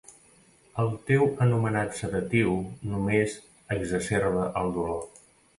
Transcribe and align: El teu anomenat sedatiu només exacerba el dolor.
El 0.83 0.87
teu 1.09 1.25
anomenat 1.45 1.93
sedatiu 1.99 2.57
només 2.95 3.39
exacerba 3.79 4.49
el 4.65 4.75
dolor. 4.81 5.09